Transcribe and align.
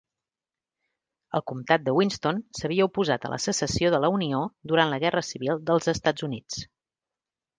El 1.39 1.43
comtat 1.51 1.83
de 1.89 1.93
Winston 1.97 2.39
s'havia 2.59 2.87
oposat 2.89 3.27
a 3.27 3.31
la 3.33 3.39
secessió 3.45 3.93
de 3.95 4.01
la 4.05 4.11
Unió 4.15 4.41
durant 4.71 4.91
la 4.95 5.01
Guerra 5.05 5.23
Civil 5.31 5.63
dels 5.71 5.91
Estats 5.97 6.27
Units. 6.29 6.65